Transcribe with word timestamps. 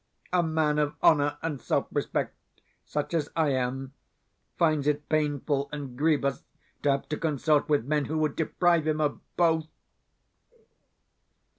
A 0.33 0.41
man 0.41 0.79
of 0.79 0.95
honour 1.03 1.37
and 1.43 1.61
self 1.61 1.85
respect 1.91 2.35
such 2.83 3.13
as 3.13 3.29
I 3.35 3.49
am 3.49 3.93
finds 4.57 4.87
it 4.87 5.07
painful 5.09 5.69
and 5.71 5.95
grievous 5.95 6.43
to 6.81 6.89
have 6.89 7.07
to 7.09 7.17
consort 7.17 7.69
with 7.69 7.85
men 7.85 8.05
who 8.05 8.17
would 8.17 8.35
deprive 8.35 8.87
him 8.87 8.99
of 8.99 9.19
both. 9.37 9.67